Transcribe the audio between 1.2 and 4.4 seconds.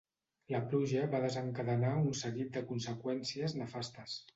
desencadenar un seguit de conseqüències nefastes.